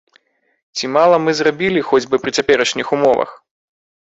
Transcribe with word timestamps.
Ці 0.77 0.87
мала 0.95 1.19
мы 1.25 1.35
зрабілі 1.39 1.85
хоць 1.91 2.01
бы 2.15 2.23
пры 2.25 2.33
цяперашніх 2.41 2.87
умовах? 2.99 3.29